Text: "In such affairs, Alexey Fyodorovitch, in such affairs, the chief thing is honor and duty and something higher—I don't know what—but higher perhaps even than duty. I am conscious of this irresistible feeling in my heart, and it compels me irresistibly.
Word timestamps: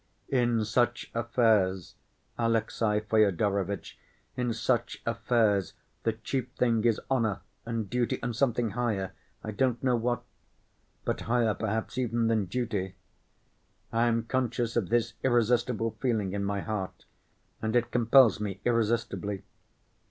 "In 0.29 0.65
such 0.65 1.11
affairs, 1.13 1.93
Alexey 2.35 3.01
Fyodorovitch, 3.01 3.99
in 4.35 4.51
such 4.51 4.99
affairs, 5.05 5.73
the 6.01 6.13
chief 6.13 6.49
thing 6.53 6.83
is 6.85 6.99
honor 7.07 7.41
and 7.67 7.87
duty 7.87 8.17
and 8.23 8.35
something 8.35 8.71
higher—I 8.71 9.51
don't 9.51 9.83
know 9.83 9.95
what—but 9.95 11.21
higher 11.21 11.53
perhaps 11.53 11.99
even 11.99 12.25
than 12.25 12.45
duty. 12.45 12.95
I 13.91 14.07
am 14.07 14.23
conscious 14.23 14.75
of 14.75 14.89
this 14.89 15.13
irresistible 15.23 15.91
feeling 15.99 16.33
in 16.33 16.43
my 16.45 16.61
heart, 16.61 17.05
and 17.61 17.75
it 17.75 17.91
compels 17.91 18.39
me 18.39 18.59
irresistibly. 18.65 19.43